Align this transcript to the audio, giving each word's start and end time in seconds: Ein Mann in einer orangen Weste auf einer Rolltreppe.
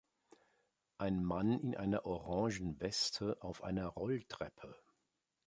Ein 0.97 1.23
Mann 1.23 1.59
in 1.59 1.75
einer 1.77 2.07
orangen 2.07 2.81
Weste 2.81 3.37
auf 3.39 3.61
einer 3.63 3.85
Rolltreppe. 3.85 4.75